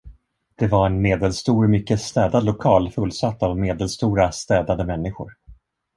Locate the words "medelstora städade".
3.59-4.85